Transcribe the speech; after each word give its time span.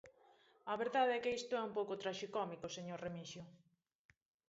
A 0.71 0.73
verdade 0.81 1.11
é 1.17 1.21
que 1.23 1.35
isto 1.39 1.53
é 1.55 1.61
un 1.67 1.75
pouco 1.77 1.99
traxicómico, 2.01 2.73
señor 2.77 2.99
Remixio. 3.05 3.43